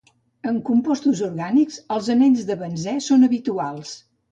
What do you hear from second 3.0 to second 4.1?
són habituals.